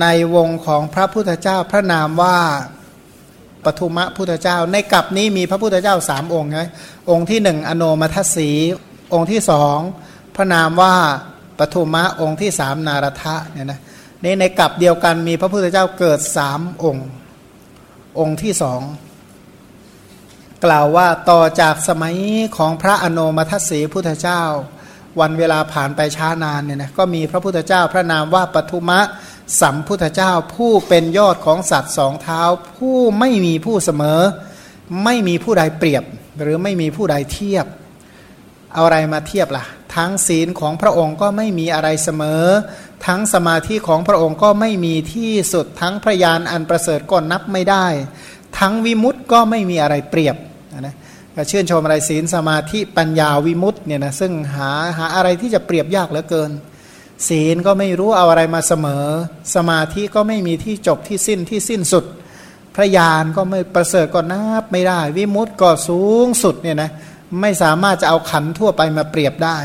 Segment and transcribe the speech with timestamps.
[0.00, 2.38] ในวงของพระพุทธเจ้าพระนามว่า
[3.64, 6.60] ปทุมะพุทธเจ้า ในกลับนี้มีพระพุทธเจ้าสามองค์ไง
[7.10, 8.50] องค์ที่หนึ่งอโนมัทสี
[9.14, 9.78] องค์ที่สอง
[10.36, 10.94] พระนามว่า
[11.58, 13.80] ปทุมะองค์ที่สามนารทะเนี่ยนะ
[14.24, 17.08] นี่ในกลับเดียวกันมีพระพุทธเจ้าเกิดสามองค์
[18.18, 18.80] องค์ที่สอง
[20.64, 22.16] กล่าวว่าต่อจากสมัย
[22.56, 24.42] ของพระอโนมัทสีพุทธเจ้า
[25.20, 29.00] วันเวลาผ่านไปช้านานเนี่ยนะก็มีพระพุทธเจ้าพระนามว่าปทุมะ
[29.60, 32.42] สัมพุทธเจ้าผู้เป็นยอดของสัตว์สองเท้า
[32.76, 34.20] ผู้ไม่มีผู้เสมอ
[35.04, 36.04] ไม่มีผู้ใดเปรียบ
[36.40, 37.66] หรือไม่มีผู้ใดเทียบ
[38.74, 39.64] เอาอะไรมาเทียบละ่ะ
[39.96, 42.44] ทั้งศีลของพระองค์ก็ไม่มีอะไรเสมอ
[43.06, 47.86] ทั้งสมาธิของพระองค์ก็ไม่มีที่สุดทั้งพระยานอันประเสริฐก็นับไม่ได้
[48.58, 50.36] ทั้งวิมุตต์ก็ไม่มีอะไรเปรียบ
[51.36, 56.50] ก็ชื่นชมอะไรศีลสมาธิปัญญาวิมุตต์เนี่ยนะซึ่งหาหาอะไรที่จะเปรียบยากเหลือเกิน
[57.28, 59.06] ศีลก็ไม่รู้เอาอะไรมาเสมอ
[59.54, 62.04] สมาธิก็ไม่มีที่จบที่สิ้นที่สิ้นสุด
[62.74, 66.90] พระญาณก็ไม่ประเสริฐก็นับไม่ได้ วิมุตต์ก็สูงสุดเนี่ยนะ
[67.40, 69.58] ไม่สามารถจะเอาขันทั่วไปมาเปรียบได้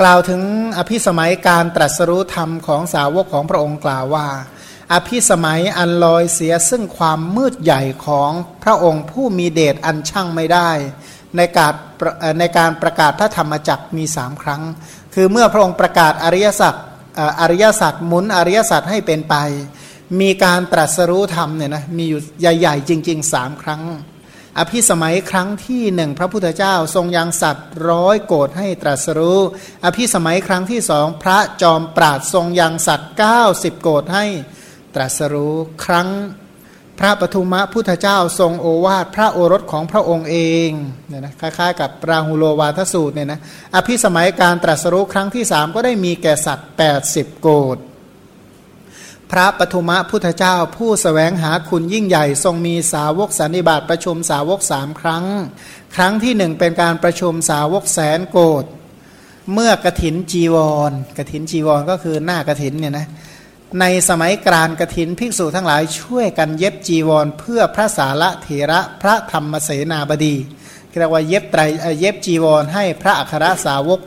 [0.00, 0.42] กล่าวถึง
[0.78, 4.26] อภิสมัยการตรัสรู้ธรรมของสาวกของพระองค์กล่าวว่า
[4.92, 8.30] อภิสมัยอันลอยเสียซึ่งความมืดใหญ่ของ
[8.62, 10.70] พระองค์ผู้มีเดชอันช่างไม่ได้
[11.36, 11.72] ในการ
[12.38, 14.62] ในการประกาศพระธรรมจักมีสามครั้ง
[15.14, 16.74] คือเมื่อพระองค์ประกาศอริยสัจ
[17.40, 19.34] อริยสัจหมุนอริยสัจให้เป็นไป
[20.20, 23.82] มีการตรัสรู้ธรรมเนี่ยนะมีอยู่ใหญ่ๆ จริงๆสามครั้ง
[24.58, 29.40] อภิสมัยครั้งที่หนึ่งพระพุทธเจ้าทรงยังสัตว์ร้อยโกรธให้ตรัสรู้
[29.84, 33.12] อภิสมัยครั้งที่สองพระจอมปราดทรงยังสัตว์
[33.46, 34.26] 90 โกรธให้
[34.94, 36.08] ตรัสรู้ครั้ง
[36.98, 40.70] พระปทุมะพุทธเจ้าทรงโอวาทพระโอรสของพระองค์เอง
[41.08, 43.40] เนี่ยนะคล้ายๆกับราหุโลวาทสูตรเนี่ยนะ
[43.74, 46.70] อภิสมัยการตรัสรู้ครั้งที่สามก็ได้มีแก่สัตว์
[47.06, 47.78] 80 โกด
[49.30, 55.24] พระปทุมะพุทธเจ้าผู้สแสวงหาคุณยิ่งใหญ่ทรงมีสาวกสันนิบาตประชุมสาวกสามครั้ง
[55.96, 58.64] ครั้งที่หนึ่งเป็นการประชุมสาวกแสนโกด
[59.52, 60.56] เมื่อกระถินจีว
[60.90, 63.06] รกระถินจีวรก็คือหน้ากระถินเนี่ยนะ
[63.80, 70.36] ในสมัยกรานกถินภิกษุทั้งหลายช่วยกันเย็บจีวร เพื่อพระสาระเถระพระธรรมเสนาบดี
[70.98, 71.60] เรียกว่าเย็บไตร
[72.00, 74.00] เย็บจีวรให้พระอัครสาวก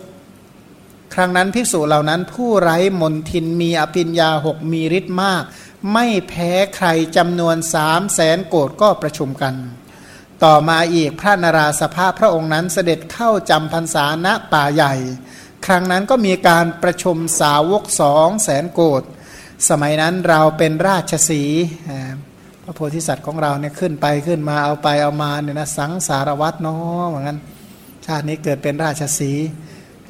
[1.13, 5.43] ครั้งนั้นภิกษุเหล่านั้นผู้ไร้มนทินมีอภิญญาหกมีฤทธิ์มาก
[5.93, 9.55] ไม่แพ้ใครจำนวนสามแสนโกดก็ประชุมกัน
[10.43, 14.93] ต่อมาอีกพระนราสภาพระองค์นั้นเสด็จเข้าจำพรรษาณป่าใหญ่
[15.65, 19.03] ครั้งนั้นก็มีการประชุมสาวกสองแสนโกด
[19.69, 21.41] สมัยนั้นเราเป็นราชสี
[22.63, 27.37] พระโพธิสัตว์ของเราเนี่ยขึ้นไปขึ้นมาเอาไปเอามาเนี่ยนะสังสารวัตรเนาะเหมือนกัน
[28.05, 29.31] ชาตินี้เกิดเป็นราชสี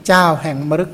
[0.07, 0.91] เจ้าแห่งมรึก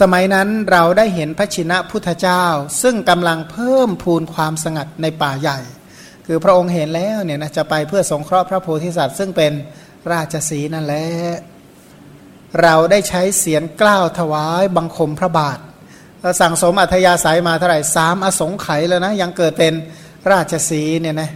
[0.00, 2.44] สมัยนั้นเราได้เห็นพระชินะพุทธเจ้า
[2.82, 5.58] ซึ่งกำลังเพิ่มพูนความสงัดในป่าใหญ่
[6.26, 9.52] คือพระองค์เห็นแล้วเนี่ยนะจะไปเพื่อสงเคราะห์พระโพธิสัตว์ ซึ่งเป็น
[10.12, 11.06] ราชสีนั่นแหละ
[12.62, 15.58] เราได้ใช้เสียงกล้าวถวายบังคมพระบาท
[16.40, 19.74] สั่งสมอัธยาศัยมาเท่าไหร่สามอสงไขยแล้วนะ ยังเกิดเป็น
[20.30, 21.30] ราชสีเนี่ยนะ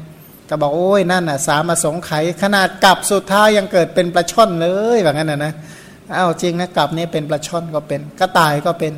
[0.48, 5.53] ก็บอกโอ้ยนั่นอะสามอสงไขยขนาดกลับสุดท้ายยังเกิดเป็นปลาช่อนเลยแบบนั้นนะนะ
[6.16, 8.93] อ้าวจริงนะกลับนี่เป็นปลาช่อนก็เป็นกระต่ายก็เป็น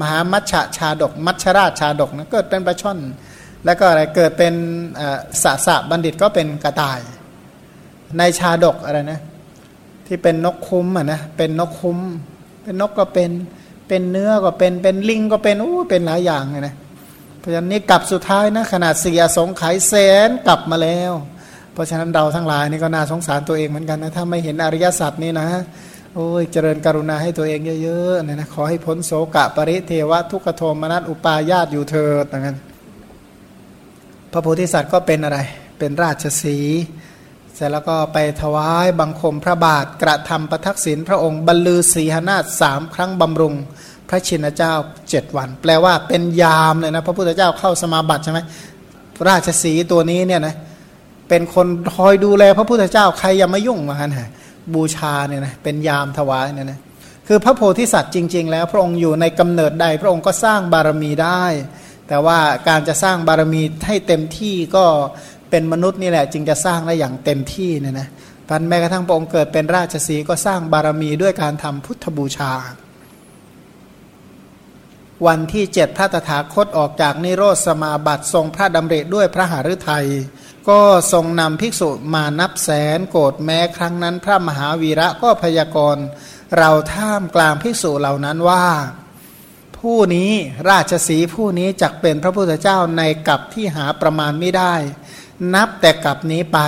[0.00, 2.98] มหามัชชาชาดก มัชราชชาดกนะเกิดเป็นปลาช่อน
[3.64, 4.54] แล้วก็อะไรเกิดเป็น
[5.42, 7.00] สะสะบัณฑิตก็เป็นกระต่าย
[8.18, 9.20] ในชาดกอะไรนะ
[10.06, 11.98] ที่เป็นนกคุ้มอะนะเป็นนกคุ้ม
[12.62, 13.30] เป็นนกก็เป็น
[13.94, 16.74] เป็นเนื้อก็เป็นเป็นลิงก็เป็นโอ้เป็นหลายอย่างเลยนะ
[17.40, 19.94] เพราะฉะนั้นนี่กลับสุดท้ายนะขนาดเสียสงไขยแส
[20.26, 21.12] นกลับมาแล้ว
[21.72, 25.48] เพราะฉะนั้นเราทั้งหลายนี่ก็น่าสงสารตัวเองเหมือนกันนะถ้าไม่เห็นอริยสัจนี่นะ
[26.14, 32.56] โอ้ยเจริญกรุณาให้ตัวเองเยอะๆนะนะขอให้พ้นโสกะปริเทวะทุกขโทมนัสอุปาญาตอยู่เถิดอย่างนั้น
[34.32, 35.38] พระโพธิสัตว์ก็เป็นอะไร
[35.78, 36.58] เป็นราชสี
[37.56, 43.54] เสร็จแล้วก็ไปถวายบังคมพระบาทกระทำประทักษิณพระองค์บรรลือศีหนาฏสามครั้งบำรุง
[44.08, 44.72] พระชินเจ้า
[45.10, 48.40] เจ็ดวัน แปลว่าเป็นยามเลยนะพระพุทธเจ้าเข้าสมาบัติใช่ไหม
[49.28, 50.54] ราชสีตัวนี้เนี่ยนะ
[51.28, 51.66] เป็นคน
[51.96, 54.28] คอยดูแลพระพุทธเจ้าใครยังไม่ยุ่งมาฮะ
[54.74, 56.78] บูชาเนี่ยนะเป็นยามถวายเนี่ยนะ
[57.28, 61.44] คือพระโพธิสัตว์จริง ๆ แล้ว พระองค์อยู่ในกำเนิดใด พระองค์ก็สร้างบารมีได้
[62.08, 62.38] แต่ว่า
[62.68, 64.84] การจะสร้างบารมีให้เต็มที่ก็
[65.52, 68.08] เป็นมนุษย์นี่แหละ จึงจะสร้างได้อย่างเต็มที่เนี่ยนะ
[68.48, 72.52] พันแม้กระทั่งพระองค์เกิดเป็นราชสีก็สร้างบารมีด้วยการทำพุทธบูชา
[75.26, 80.06] วันที่เจ็ดพระตถาคตออกจากนิโรธสมาบัติทรงพระดำเริด้วยพระหฤทัย
[80.68, 80.80] ก็
[81.12, 86.04] ทรงนำภิกษุมานับแสนโกรธแม้ครั้งนั้น พระมหาวีระก็พยากรณ์
[86.56, 88.66] เราท่ามกลางภิกษุเหล่านั้นว่า
[89.78, 90.30] ผู้นี้
[90.68, 94.74] ราชสีผู้นี้จักเป็นพระพุทธเจ้าในกับที่หาประมาณไม่ได้
[95.54, 96.58] นับแต่กับนี้ไป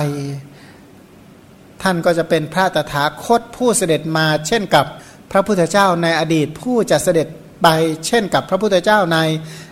[1.81, 4.85] ท่านก็จะเป็นพระตถาคตผู้เสด็จมา เช่นกับ
[5.31, 7.27] พระพุทธเจ้าในอดีตผู้จะเสด็จ
[7.63, 7.67] ไป
[8.07, 9.19] เช่นกับพระพุทธเจ้าใน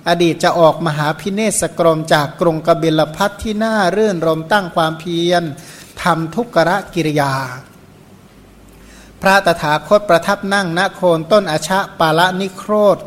[0.09, 5.43] อดีตจะออกมหาพิเนศกรมจากกรุงกบิลพัทที่น่ารื่นรมตั้งความเพียร
[6.03, 7.33] ทำทุกขะกิริยา
[9.21, 12.97] พระตถาคตประทับนั่งณโคนต้นอชะปาละนิโครธ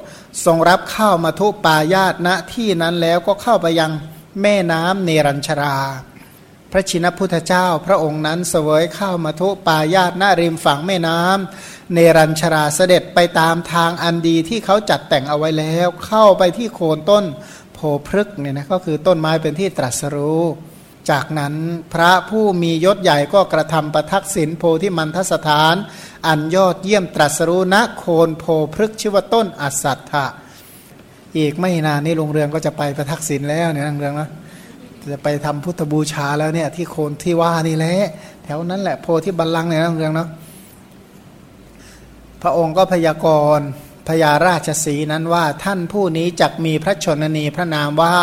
[0.45, 3.93] ทรงรับข้าวมาทุปายาตณที่นั้นแล้วก็เข้าไปยัง
[4.43, 5.79] แม่น้ำเนรัญชรา
[6.73, 17.25] พระชินพุทธเจ้า พระองค์นั้นเสวยข้าวมาทุปายาตณริมฝั่งแม่น้ำเนรัญชราเสด็จไปตามทางอันดีที่เขาจัดแต่งเอาไว้แล้ว เข้าไปที่โคนต้น
[17.75, 20.43] โพพฤกเนี่ยนะก็คือต้นไม้เป็นที่ตรัสรู้
[21.11, 21.55] จากนั้น
[21.95, 25.75] พระผู้มียศใหญ่ก็กระทำประทักษิณโพธิมันทสถาน
[26.27, 28.45] อันยอดเยี่ยมตรัสรู้ณโคนโพ
[28.75, 30.27] พฤกชื่อว่าต้นอัสัตถะ
[31.37, 34.29] อีกไม่นานนี้โรงเรืองก็จะไปประทักษิณแล้วเนี่ยโรงเรืองนะ
[35.13, 37.97] จะไปทำพุทธบูชาแล้วเนี่ยที่โคนที่ว่านี่แหละ
[38.45, 40.29] แถวนั้นแหละโพธิบัลลังก์เนี่ยโรงเรืองเนาะ
[42.43, 43.27] พระองค์ก็พยาก
[43.59, 43.67] รณ์
[44.09, 48.17] พญาราชสีนั้นว่าท่านผู้นี้จักมีพระชนนีพระนามว่า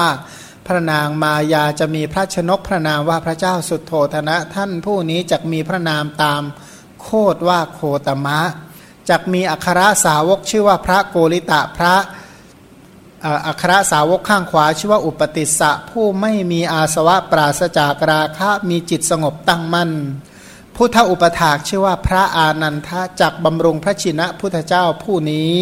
[0.67, 6.41] พระนางมายาจะมีพระชนกพระนามว่าพระเจ้าสุดโทธนะ ท่านผู้นี้จะมีพระนามตาม
[7.01, 8.39] โคดว่าโคตมะ
[9.09, 11.95] จะมีอัครสาวกชื่อว่าพระโกริตะพระ
[13.47, 19.91] อัครสาวกข้างขวาชื่อว่าอุปติสะผู้ไม่มีอาสวะปราศจากราคะมีจิตสงบตั้งมั่น
[20.75, 25.57] พุทธอุปถากชื่อว่าพระอานันทะจักบำรุงพระชินะพุทธเจ้าผู้นี้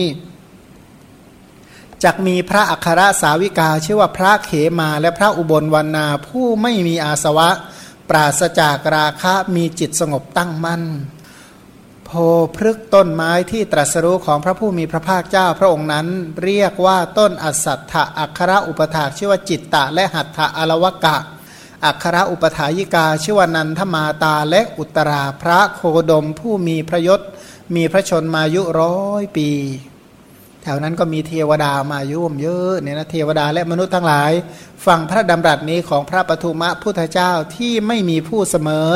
[2.04, 7.50] จักมีพระอัครสาวิกาชื่อว่าพระเขมาและพระอุบลวันนาผู้ไม่มีอาสวะ
[8.10, 10.84] ปราศจากราคะมีจิตสงบตั้งมั่น
[12.12, 12.14] พ
[12.56, 16.08] พฤกต้นไม้ที่ตรัสรู้ของพระผู้มีพระภาคเจ้าพระองค์นั้น
[16.44, 21.18] เรียกว่าต้นอัสัตถะอัครอุปถาชื่อว่าจิตตะและหัตถะอลวกะ
[21.86, 25.82] อัครอุปถายิกาชื่อว่านันทมาตาและอุตราพระโค
[26.12, 27.22] ดมผู้มีพระยศ
[27.76, 29.50] มีพระชนมายุร้อยปี
[30.64, 34.32] แถวนั้นก็มีเทวดามายุ่มเยอะเนี่ยนะเทวดาและมนุษย์ทั้งหลาย
[34.86, 38.90] ฟังพระดำรัสนี้ของพระปทุมะพุทธเจ้าที่ไม่มีผู้เสมอ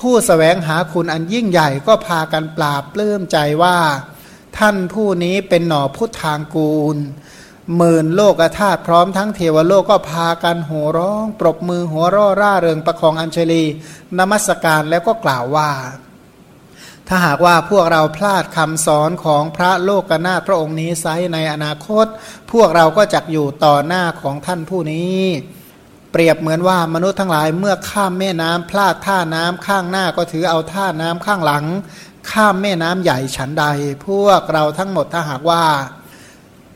[0.00, 3.78] ผู้สแสวงหาคุณอันยิ่งใหญ่ก็พากันปราบปลื้มใจว่า
[4.58, 6.96] ท่านผู้นี้เป็นหน่อพุทธางกูล
[7.76, 13.64] หมื่นโลกธาตุพร้อมทั้งเทวโลกก็พากันโห่ร้อง ปรบมือหัวร่อร่าเริงประคองอัญเชลี
[14.18, 15.70] นมัสการแล้วก็กล่าวว่า
[17.12, 22.06] ถ้าหากว่าพวกเราพลาดคำสอนของพระโลกนาถพระองค์นี้ไซในอนาคต
[22.52, 25.18] พวกเราก็จะอยู่ต่อหน้าของท่านผู้นี้
[26.12, 31.64] เปรียบเหมือนว่ามนุษย์ทั้งหลายเมื่อข้ามแม่น้ำพลาดท่าน้ำข้างหน้าก็ถือเอาท่าน้ำข้างหลัง
[32.30, 33.64] ข้ามแม่น้ำใหญ่ฉันใด
[34.06, 35.64] พวกเราทั้งหมดถ้าหากว่า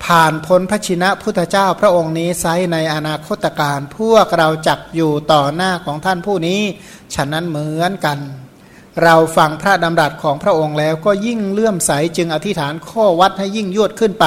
[0.04, 6.60] ผ่านพ้นพระชินะพุทธเจ้าพระองค์นี้ไซในอนาคตการ พวกเราจักอยู่ต่อหน้าของท่านผู้นี้
[7.14, 8.19] ฉะนั้นเหมือนกัน
[9.02, 14.26] เราฟังพระดำรัสของพระองค์แล้วก็ยิ่งเลื่อมใสจึงอธิษฐานข้อวัดให้ยิ่งยวดขึ้นไป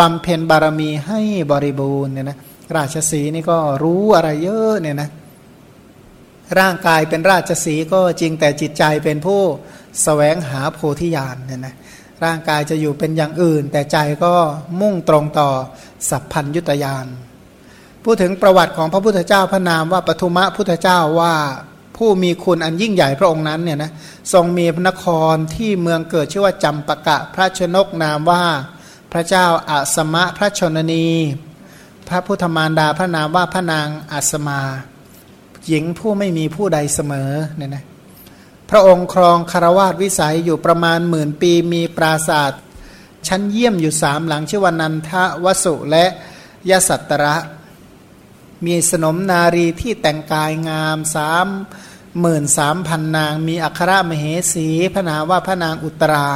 [0.00, 2.38] บำเพ็ญบารมีให้บริบูรณ์เนี่ยนะ
[2.76, 5.08] ราชสีนี่ก็รู้อะไรเยอะเนี่ยนะ
[6.58, 9.48] ร่างกายเป็นราชสีก็จริงแต่จิตใจเป็นผู้ส
[10.02, 11.74] แสวงหาโพธิญาณเนี่ยนะ
[12.24, 14.32] ร่างกายจะอยู่เป็นอย่างอื่น แต่ใจก็
[14.80, 15.50] มุ่งตรงต่อ
[16.10, 17.06] สัพพัญยุตยาน
[18.04, 21.34] พูดถึงประวัติของพระพุทธเจ้าพระนามว่าปทุมะพุทธเจ้าว่า
[21.96, 23.90] ผู้มีคุณอันยิ่งใหญ่พระองค์นั้นเนี่ยนะ
[24.32, 28.44] ทรงมีพระนครที่เมืองเกิดชื่อว่าจำปะกะพระชนกนามว่า
[29.12, 31.06] พระเจ้าอาสมะพระชนนี
[32.08, 34.60] พระพุทธมารดาพระนามว่าพระนางอาสมา
[35.66, 37.84] หญิงผู้ไม่มีผู้ใดเสมอเนี่ยนะ
[38.70, 42.62] พระองค์ครองคารวาสวิสัยอยู่ประมาณหมื่นปีมีปราศาสตร์
[43.28, 45.10] ชั้นเยี่ยมอยู่สามหลังชื่อว่านันท
[45.44, 46.06] วสุและ
[46.70, 47.36] ยสัตตระ
[48.66, 51.46] มีสนมนารีที่แต่งกายงามสาม
[52.20, 56.28] หมื่นสามพันนาง มีอัครมเหสี พระนามว่าพระนางอุตรา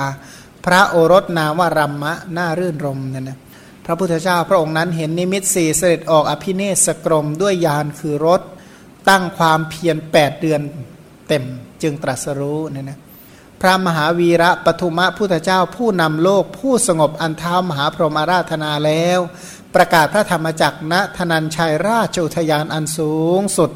[0.64, 3.38] พระโอรสนามว่ารัมมะน่ารื่นรมเนี่ยนะ
[3.84, 8.40] พระพุทธเจ้าพระองค์นั้นเห็นนิมิตสี่เสด็จออกอภิเนศกรมด้วยยานคือรถ
[9.08, 10.60] ตั้งความเพียรแปดเดือน
[11.28, 11.44] เต็ม
[11.82, 12.98] จึงตรัสรู้เนี่ยนะ
[13.60, 19.18] พระมหาวีระปทุมะพุทธเจ้าผู้นำโลกผู้สงบอันเท้ามหาพรหมอาราธนาแล้ว
[19.74, 23.70] ประกาศพระธรรมจักรณธนัญชัยราชอุทยานอันสูงสุด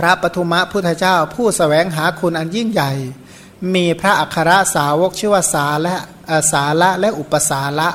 [0.00, 2.92] พระปทุมะพุทธเจ้า ผู้สแสวงหาคุณอันยิ่งใหญ่
[3.74, 5.96] มีพระอัครสาวกชื่อว่าสาและ
[6.52, 7.88] สาละและอุปสาละ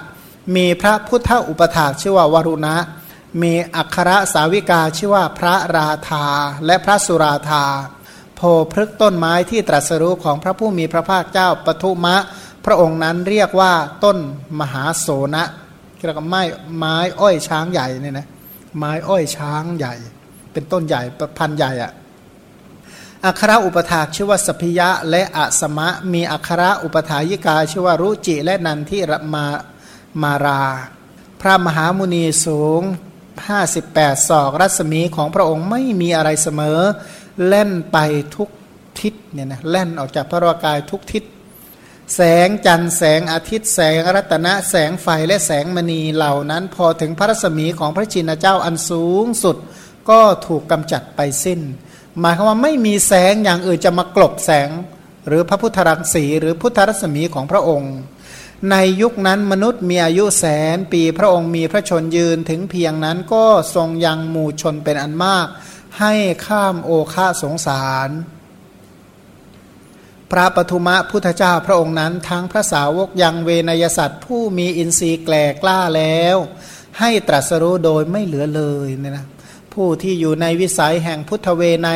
[0.55, 2.75] มีพระพุทธอุปถาชื่อว่าวรุณะ
[3.41, 6.25] มีอัครสาวิกาชื่อว่าพระราธา
[6.65, 7.65] และพระสุราธา
[8.35, 12.15] โพพฤกต้นไม้ที่ตรัสรู้ของพระผู้มีพระภาคเจ้าปทุมะ
[12.65, 14.17] พระองค์นั้นเรียกว่าต้น
[14.59, 15.43] มหาโสนะ
[16.05, 16.41] เรียกว่าไม้
[16.77, 18.27] ไม้อ้อยช้างใหญ่เนี่ยนะ
[18.77, 19.95] ไม้อ้อยช้างใหญ่
[20.55, 21.01] เป็นต้นใหญ่
[21.37, 21.91] พันใหญ่อะ
[23.25, 29.45] อัคราอุปถากชื่อว่าสพิยะและอัสมะ มีอัคราอุปถายิกาชื่อว่ารุจิและนันทิรมา
[30.21, 30.63] มารา
[31.41, 32.81] พระมหามุนีสูง
[33.55, 36.79] 58 ศอกรัศมีของพระองค์ไม่มีอะไรเสมอ
[37.47, 37.97] เล่นไป
[38.35, 38.49] ทุก
[38.99, 41.23] ทิศเนี่ยนะเล่นออกจากพระวรากายทุกทิศ
[42.15, 49.57] แสงจันทร์แสงอาทิตย์แสงรัตนะแสงไฟและแสงมณีเหล่านั้น พอถึงพระรัศมีของพระชินเจ้าอันสูงสุด
[50.09, 51.59] ก็ถูกกำจัดไปสิ้น
[52.19, 54.69] หมายความว่าไม่มีแสงอย่างอื่นจะมากลบแสง
[55.27, 57.93] หรือพระพุทธรังสีหรือพุทธรัศมีของพระองค์
[58.71, 60.45] ในยุคนั้นมนุษย์มีอายุแส
[60.75, 63.45] นปีพระองค์มีพระชนยืนถึงเพียงนั้นก็
[63.75, 65.47] ทรงยังหมู่ชนเป็นอันมาก
[65.99, 66.13] ให้
[66.45, 68.09] ข้ามโอคาสงสาร
[70.31, 76.37] พระปทุมะพุทธเจ้าพระองค์นั้นทั้งพระสาวกยังเวนยสัตว์ผู้มีอินทรีย์แกลกล้าแล้ว
[76.99, 79.25] ให้ตรัสรู้โดยไม่เหลือเลยเนี่ยนะ
[79.75, 81.89] ผู้ที่อยู่ในวิสัยแห่งพุทธเวไน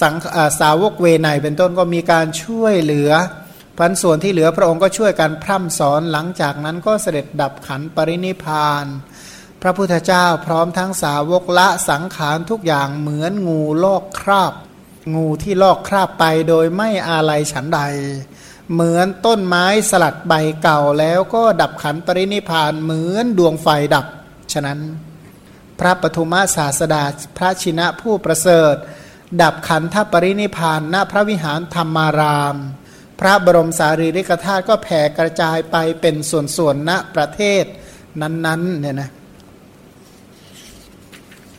[0.00, 0.14] สัง
[0.60, 3.10] สาวกเวไนเป็นต้นก็มีการช่วยเหลือ
[3.78, 8.86] พันส่วนที่เหลือพระองค์ก็ช่วยกันพร่ำสอนหลังจากนั้นก็เสด็จดับขันปรินิพาน
[9.62, 14.52] พระพุทธเจ้าพร้อมทั้งสาวกละสังขารทุกอย่างเหมือนงูลอกคราบ
[15.14, 17.80] งูที่ลอกคราบไปโดยไม่อาลัยฉันใด
[18.72, 24.06] เหมือนต้นไม้สลัดใบเก่าแล้วก็ดับขันปรินิพานเหมือนดวงไฟดับ
[24.52, 24.78] ฉะนั้น
[25.80, 27.04] พระปฐุมาศาสดา
[27.36, 28.74] พระชินะผู้ประเสริฐ
[29.42, 32.56] ดับขันธปรินิพานณพระวิหารธรรมาราม
[33.20, 37.64] พระบรมสารีริกธาตุก็แผ่กระจายไปเป็นส่วนๆณประเทศ
[38.20, 39.10] นั้นๆเนี่ยนะ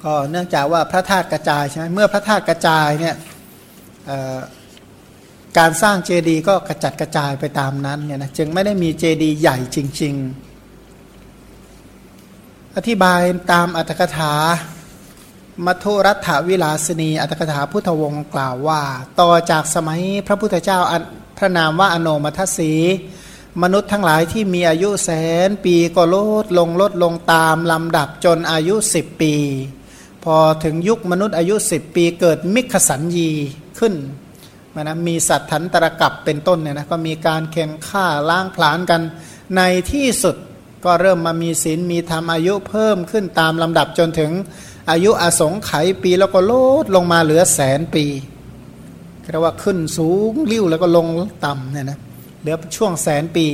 [0.03, 3.15] ก็เนื่องจากว่าพระธาตุกระจายใช่ไหมเมื่อพระธาตุกระจายเนี่ย
[5.57, 10.54] การสร้างเจดีย์ก็กระจัดกระจายไปตามนั้นเนี่ยนะจึงไม่ได้มีเจดีย์ใหญ่จริง ๆ
[12.79, 14.33] อธิบายตามอัตถกถา
[15.65, 18.81] มัทุรัฐวิลาสนีอัตถกถาพุทธวงศ์กล่าวว่า
[19.19, 20.79] ต่อจากสมัยพระพุทธเจ้า
[21.37, 22.73] พระนามว่าอโนมัทสี
[23.63, 25.11] มนุษย์ทั้งหลายที่มีอายุแส
[25.47, 29.33] นปีก็ลดลงลดลงตามลำดับจนอายุสิบปี
[30.23, 33.31] พอถึงยุคมนุษย์อายุสิบปีเกิดมิขสัญญี
[33.79, 33.93] ขึ้น
[34.81, 39.01] นะมีสัตว์ทันตรกับเป็นต้นเนี่ยนะก็มีการเค็มฆ่าล้างผลาญกัน
[39.55, 39.61] ใน
[39.93, 40.37] ที่สุด
[40.85, 44.31] ก็เริ่มมามีศีลมีธรรมอายุเพิ่มขึ้นตามลำดับจนถึง
[44.89, 48.05] อายุอสงไขยปีแล้วก็ลดลงมาเหลือแสนปี
[49.31, 51.07] เรียกว่าขึ้นสูงริ้วแล้วก็ลง
[51.45, 51.99] ต่ำเนี่ยนะ
[52.41, 53.47] เหลือช่วงแสนปี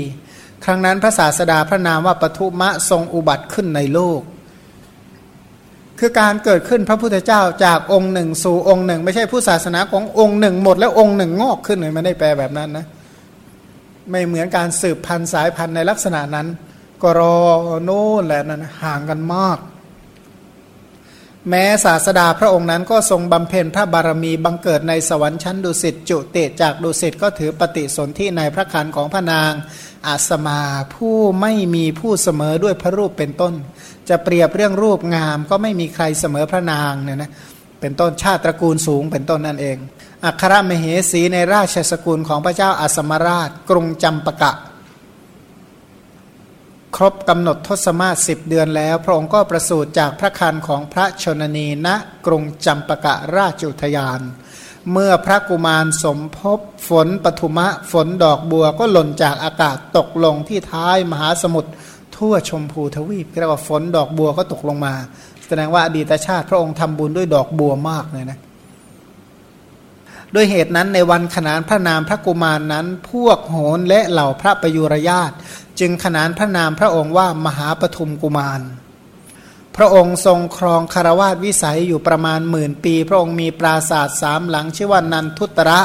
[0.64, 4.22] ครั้งนั้นพระศาสดาพระนามว่าปทุมะทรงอุบัติขึ้นในโลก
[6.00, 12.86] คือการเกิดขึ้นพระพุทธเจ้าจากองค์หนึ่ง สู่องค์หนึ่ง ไม่ใช่ผู้ศาสนาขององค์หนึ่ง หมดแล้วองค์หนึ่งงอกขึ้นเลยไม่ได้แปลแบบนั้นนะ
[14.10, 16.48] ไม่เหมือนการสืบพันธุ์สายพันธุ์ในลักษณะนั้น
[17.02, 17.36] ก็รอ
[17.86, 19.60] โน่นแหละนั้นห่างกันมาก
[21.50, 29.52] แม้ศาสดาพระองค์นั้นก็ทรงบำเพ็ญพระบารมีบังเกิดในสวรรค์ชั้นดุสิตจุเตจากดุสิตก็ถือปฏิสนธิในพระคันของพระนาง
[30.08, 30.62] อาสมา
[30.94, 33.54] ผู้ไม่มีผู้เสมอด้วยพระรูปเป็นต้น
[34.10, 37.32] จะเปรียบเรื่องรูปงามก็ไม่มีใครเสมอพระนางเนี่ยนะ
[37.82, 39.78] เป็นต้นชาติตระกูลสูงเป็นต้นนั่นเอง
[40.26, 44.52] อัครมเหสีในราชสกุลของพระเจ้าอัสมราช กรุงจำปะกะ
[46.96, 51.88] ครบกำหนดทศมาสิบเดือนแล้ว พระองค์ก็ประสูติจากพระคันของพระชนนีณ
[52.26, 54.22] กรุงจำปะกะราชุทยาน
[54.92, 61.72] เมื่อพระกุมารสมภพฝนปฐุมะฝนดอกบัวก็หล่นจากอากาศตกลงที่ท้ายมหาสมุทร
[62.18, 64.94] ทั่วชมพูทวีปเรียกว่าฝนดอกบัวก็ตกลงมา
[65.48, 68.40] แสดงว่าอดีตชาติพระองค์ทำบุญด้วยดอกบัวมากเลยนะ
[70.36, 75.32] ด้วยเหตุนั้นในวันขนานพระนามพระกุมารนนั้น พวกโหนและเหล่าพระประยุรญาต
[75.80, 78.62] จึงขนานพระนามพระองค์ว่ามหาปฐุมกุมาร
[79.78, 85.80] พระองค์ทรงครองคารวาสวิสัยอยู่ประมาณหมื่นปี พระองค์มีปราศาสตร์สามหลัง ชื่อว่านันทุตระ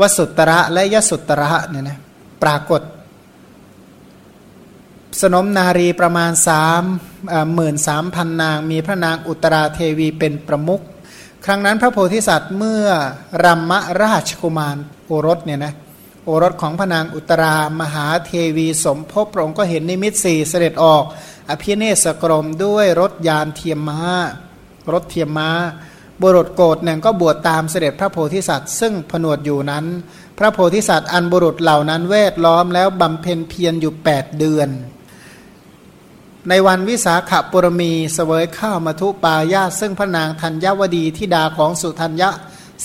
[0.00, 1.98] วสุตระและยสุตระเนี่ยนะ
[2.42, 2.82] ปรากฏ
[5.20, 6.82] สนมนารีประมาณสาม
[7.54, 10.82] หมื่นสามพันนาง มีพระนางอุตราเทวีเป็นประมุข
[11.44, 12.86] ครั้งนั้นพระโพธิสัตว์เมื่อ
[13.44, 14.76] รัมมราชกุมาร
[15.06, 15.72] โอรสเนี่ยนะ
[16.24, 21.04] โอรสของพระนางอุตรามหาเทวีสมภพพระองค์ก็เห็นนิมิตสี่เสด็จออก
[21.50, 24.02] อภิเนศกรมด้วยรถยานเทียมม้า
[24.92, 25.50] รถเทียมม้า
[26.22, 29.84] บุรุษโกดหนึ่งก็บวชตามเสด็จพระโพธิสัตว์ ซึ่งผนวดอยู่นั้น
[30.38, 34.68] พระโพธิสัตว์อันบุรุษเหล่านั้นเวทล้อมแล้วบำเพ็ญเพียรอยู่ 8 เดือน
[36.48, 42.30] ในวันวิสาขบุรมีเสวยข้าวมาทุปายาซึ่งพระนางธัญญวดีทิดาของสุธัญญะ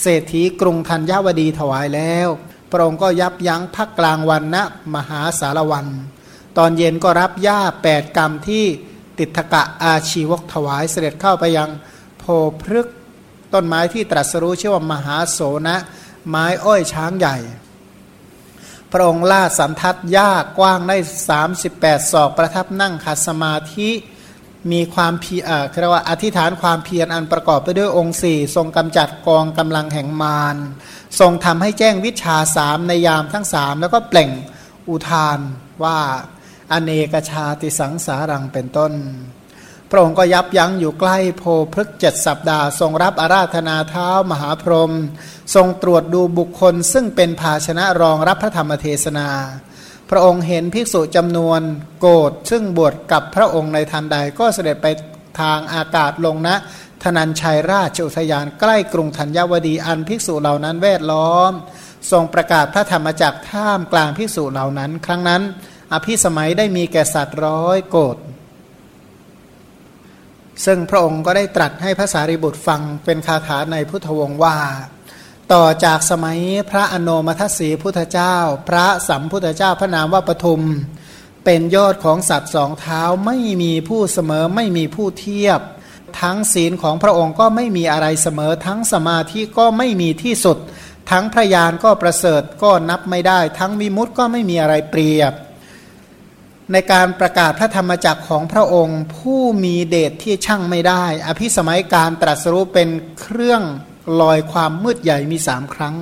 [0.01, 2.29] เศรษฐีกรุงธัญญวดีถวายแล้ว
[2.77, 4.57] ระองค์ก็ยับยั้งพักกลางวันณ
[4.95, 5.87] มหาสารวัน
[6.57, 8.65] ตอนเย็นก็รับหญ้าแปดกรรมที่
[9.17, 11.69] ติทกะอาชีวกถวายเสด็จเข้าไปยัง
[12.19, 12.23] โพ
[12.61, 12.87] พฤก
[13.53, 15.77] ต้นไม้ที่ตรัสรู้ชื่อว่ามหาโสนะ
[16.29, 17.37] ไม้อ้อยช้างใหญ่
[18.91, 20.97] พระองค์ล่าสันทัดหญ้ากว้างได้
[21.53, 23.89] 38 ศอกประทับนั่งขัดสมาธิ
[24.71, 25.43] มีความเพียร
[25.79, 30.57] เรียกว่าอธิษฐานความเพียรอันประกอบไปด้วยองค์สี่ทรงกำจัดกองกำลังแห่งมาร
[31.19, 34.31] ทรงทำให้แจ้งวิชาสามในยามทั้งสามแล้วก็เปล่ง
[34.89, 35.39] อุทาน
[35.83, 35.97] ว่า
[36.71, 38.93] อเนกชาติสังสารังเป็นต้น
[39.89, 41.43] พระองค์ก็ยับยั้งอยู่ใกล้โพ
[41.73, 44.91] พฤกเจ็ดสัปดาห์ทรงรับอาราธนาเท้ามหาพรหม
[45.55, 49.29] ทรงตรวจดูบุคคลซึ่งเป็นภาชนะรองรับพระธรรมเทศนา
[50.09, 51.61] พระองค์เห็นภิกษุจำนวน
[51.99, 54.87] โกรธซึ่งบวชกับพระองค์ในทันใดก็เสด็จไป
[55.41, 56.55] ทางอากาศลงนะ
[57.03, 61.51] ธนัญชัยราชอุทยานใกล้กรุงธัญวดีอันภิกษุเหล่านั้นแวดล้อม
[62.11, 65.41] ทรงประกาศพระธรรมจักท่ามกลางภิกษุเหล่านั้น ครั้งนั้น
[65.93, 68.17] อภิสมัยได้มีแก่สัตว์ร้อยโกรธ
[70.65, 74.57] ซึ่งพระองค์ก็ได้ตรัสให้พระสารีบุตรฟังเป็นคาถาในพุทธวงศ์ว่า
[75.53, 78.37] ต่อจากสมัยพระอโนมัทสีพุทธเจ้า
[78.69, 80.61] พระสัมพุทธเจ้าพระนามว่าปทุม
[81.45, 85.59] เป็นยอดของสัตว์สองเท้าไม่มีผู้เสมอไม่มีผู้เทียบ
[86.21, 90.57] ทั้งศีลของพระองค์ก็ไม่มีอะไรเสมอ ทั้งสมาธิก็ไม่มีที่สุด
[91.11, 95.33] ทั้งพระยานก็ประเสริฐก็นับไม่ได้ ทั้งวิมุตต์ก็ไม่มีอะไรเปรียบ
[96.71, 103.63] ในการประกาศพระธรรมจักรของพระองค์ ผู้มีเดชที่ช่างไม่ได้ อภิสมัยการตรัสรู้เป็นเครื่อง
[104.21, 105.95] ลอยความมืดใหญ่มีสามครั้ง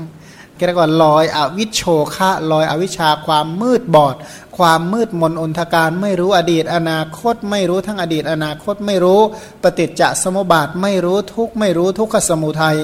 [0.66, 1.82] เรียกว่าลอยอวิชโช
[2.16, 4.16] คะลอยอวิชาความมืดบอด
[4.58, 9.20] ความมืดมนอนทการไม่รู้อดีตอนาคต ไม่รู้ทั้งอดีตอนาคตไม่รู้
[9.64, 12.78] ปฏิจจสมุปบาทไม่รู้ทุกไม่รู้ทุกขสมุทัย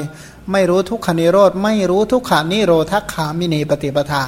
[0.51, 4.23] ไม่รู้ทุกขนิโรธไม่รู้ทุกขานิโรธขามินีปฏิปทา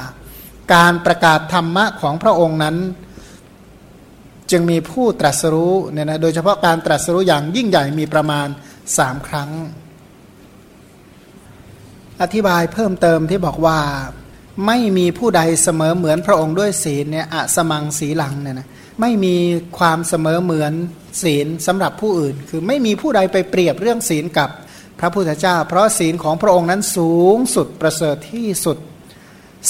[0.74, 2.76] การประกาศธรรมะของพระองค์นั้น
[4.50, 8.48] จึงมีผู้ตรัสรู้เนี่ยนะโดยเฉพาะการตรัสรู้อย่างยิ่งใหญ่มีประมาณ
[8.98, 9.50] สามครั้ง
[12.22, 13.78] อธิบายเพิ่มเติมที่บอกว่า
[14.66, 18.68] ไม่มีผู้ใดเสมอเหมือนพระองค์ด้วยศีลเนี่ยอะสมังสีหลังเนี่ยนะ
[19.00, 19.36] ไม่มี
[19.78, 20.72] ความเสมอเหมือน
[21.22, 24.50] ศีลสำหรับผู้อื่น คือไม่มีผู้ใดไปเปรียบเรื่องศีลกับ
[25.00, 28.78] พระพุทธเจ้า เพราะศีลของพระองค์นั้นสูงสุดประเสริฐที่สุด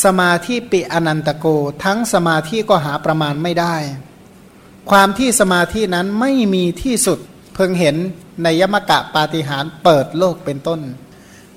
[0.05, 1.47] สมาธิปิอนันตโก
[1.85, 3.77] ทั้งสมาธิก็หาประมาณไม่ได้
[4.91, 7.19] ความที่สมาธินั้นไม่มีที่สุด
[7.55, 7.97] เพิ่งเห็น
[8.43, 10.81] ในยมกะปาฏิหารเปิดโลกเป็นต้น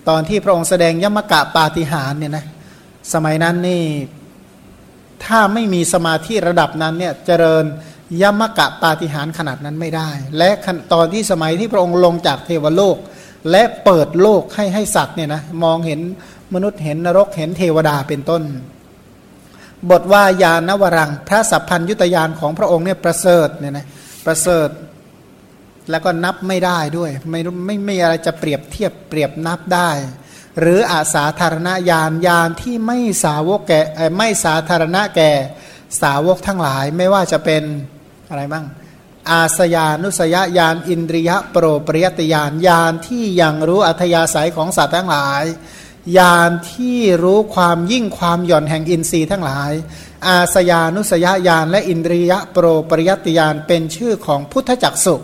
[0.10, 2.46] ตอนที่พระองค์แสดงยมกะปาฏิหารเนี่ยนะ
[3.14, 3.84] สมัยนั้นนี่
[5.26, 7.66] ถ้าไม่มีสมาธิระดับนั้นเนี่ยเจริญ
[8.22, 10.50] ยมกะปาฏิหารขนาดนั้นไม่ได้ และ
[10.94, 12.98] ตอนที่สมัยที่พระองค์ลงจากเทวโลก
[13.52, 16.00] และเปิดโลกให้ให้สัตว์เนี่ยนะมองเห็น
[16.54, 18.44] มนุษย์เห็นนรกเห็นเทวดาเป็นต้น
[19.90, 23.86] บทว่ายานวรังพระสัพพัญยุตยานของพระองค์เนี่ยประเสริฐเนี่ยนะ
[24.26, 24.70] ประเสริฐ
[25.90, 29.90] แล้วก็นับไม่ได้ด้วย ไม่ไม่ไม่อะไรจะเปรียบเทียบเปรียบนับได้
[30.60, 33.82] หรืออาสาธารณญาณญาณที่ไม่สาวกแก่
[34.18, 35.32] ไม่สาธารณะแก่
[36.02, 37.64] สาวกทั้งหลายไม่ว่าจะเป็น
[38.30, 38.66] อะไรบ้าง
[39.32, 45.44] อาสยานุสยญาณอินทรียะโปรปริยตญาณญาณที่ยังรู้อัธยาศัยของสัตว์ทั้งหลาย
[46.18, 49.72] ญาณที่รู้ความยิ่งความหย่อนแห่งอินทรีย์ทั้งหลาย
[50.28, 55.16] อาสยานุสยญาณและอินทรียะโปรปริยตญาณเป็นชื่อของพุทธจักสุ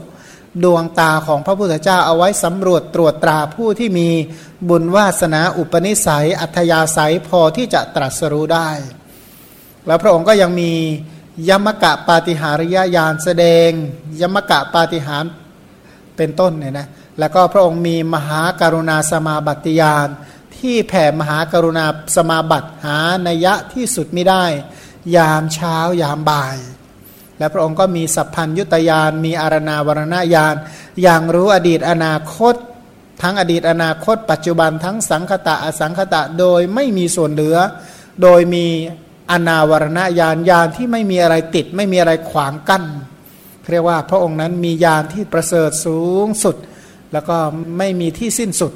[0.64, 4.10] ดวงตาของพระพุทธเจ้าเอาไว้สำรวจตรวจตราผู้ที่มี
[4.70, 8.70] บุญวาสนาอุปนิสัย อัธยาศัยพอที่จะตรัสรู้ได้
[9.88, 10.72] แล้วพระองค์ก็ยังมี
[11.50, 13.70] ยมกะปาฏิหาริยญาณแสดง
[14.22, 15.24] ยมกะปาฏิหาร
[16.18, 16.88] เป็นต้นเนี่ยนะ
[17.20, 20.08] แล้วก็พระองค์มีมหาการุณาสมาบัติญาณ
[20.58, 21.86] ที่แผ่มหาการุณา
[22.16, 24.46] สมาบัติหานัยะที่สุดไม่ได้
[25.16, 26.58] ยามเช้ายามบ่าย
[27.42, 30.56] และพระองค์ก็มีสัพพัญยุตยานมีอารณาวรณญาณ
[31.02, 32.56] อย่างรู้อดีตอนาคต
[33.22, 37.58] ทั้งอดีตอนาคต ปัจจุบันทั้งสังคตะอสังคตะโดยไม่มีส่วนเหลือ
[38.22, 38.66] โดยมี
[39.32, 42.84] อนาวรณญาณญาณที่ไม่มีอะไรติด ไม่มีอะไรขวางกั้น
[43.72, 46.56] เรียกว่าพระองค์นั้นมีญาณที่ประเสริฐสูงสุด
[47.14, 47.38] แล้วก็
[47.78, 48.74] ไม่มีที่สิ้นสุด